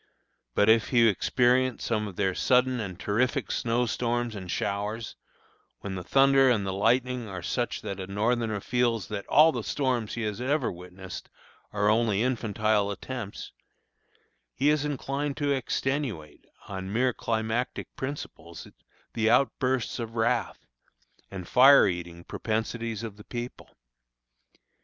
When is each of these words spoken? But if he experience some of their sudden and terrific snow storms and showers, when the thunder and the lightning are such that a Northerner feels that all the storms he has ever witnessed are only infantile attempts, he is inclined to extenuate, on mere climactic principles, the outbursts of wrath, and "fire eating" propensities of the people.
But 0.55 0.67
if 0.67 0.87
he 0.89 1.07
experience 1.07 1.83
some 1.85 2.07
of 2.07 2.15
their 2.15 2.33
sudden 2.33 2.79
and 2.79 2.99
terrific 2.99 3.51
snow 3.51 3.85
storms 3.85 4.33
and 4.33 4.49
showers, 4.49 5.15
when 5.81 5.93
the 5.93 6.03
thunder 6.03 6.49
and 6.49 6.65
the 6.65 6.73
lightning 6.73 7.29
are 7.29 7.43
such 7.43 7.81
that 7.83 7.99
a 7.99 8.07
Northerner 8.07 8.61
feels 8.61 9.09
that 9.09 9.27
all 9.27 9.51
the 9.51 9.63
storms 9.63 10.15
he 10.15 10.23
has 10.23 10.41
ever 10.41 10.71
witnessed 10.71 11.29
are 11.71 11.87
only 11.87 12.23
infantile 12.23 12.89
attempts, 12.89 13.51
he 14.55 14.69
is 14.71 14.85
inclined 14.85 15.37
to 15.37 15.51
extenuate, 15.51 16.45
on 16.67 16.91
mere 16.91 17.13
climactic 17.13 17.95
principles, 17.95 18.67
the 19.13 19.29
outbursts 19.29 19.99
of 19.99 20.15
wrath, 20.15 20.65
and 21.29 21.47
"fire 21.47 21.85
eating" 21.87 22.23
propensities 22.23 23.03
of 23.03 23.17
the 23.17 23.23
people. 23.25 23.69